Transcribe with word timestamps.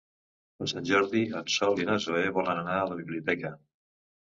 Per 0.61 0.69
Sant 0.71 0.87
Jordi 0.91 1.21
en 1.41 1.51
Sol 1.57 1.79
i 1.83 1.87
na 1.91 1.99
Zoè 2.07 2.25
volen 2.41 2.65
anar 2.65 2.81
a 2.81 2.91
la 2.95 3.01
biblioteca. 3.05 3.57